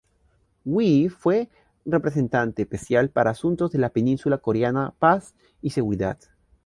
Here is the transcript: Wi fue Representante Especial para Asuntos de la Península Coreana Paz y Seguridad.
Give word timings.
Wi 0.65 1.09
fue 1.09 1.47
Representante 1.85 2.63
Especial 2.63 3.11
para 3.11 3.29
Asuntos 3.29 3.71
de 3.71 3.77
la 3.77 3.89
Península 3.91 4.39
Coreana 4.39 4.95
Paz 4.97 5.35
y 5.61 5.69
Seguridad. 5.69 6.17